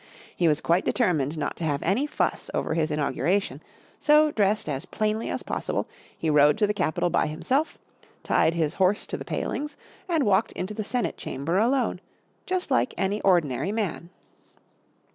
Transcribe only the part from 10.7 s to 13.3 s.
the Senate Chamber alone, just like any